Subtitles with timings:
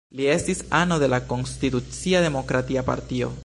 [0.19, 3.31] Li estis ano de la Konstitucia Demokratia Partio.